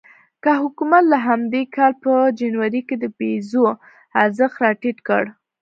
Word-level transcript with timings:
حکومت 0.61 1.03
د 1.09 1.13
همدې 1.27 1.61
کال 1.75 1.93
په 2.03 2.13
جنوري 2.39 2.81
کې 2.87 2.95
د 2.99 3.05
پیزو 3.17 3.63
ارزښت 4.23 4.55
راټیټ 4.63 4.97
کړ. 5.07 5.23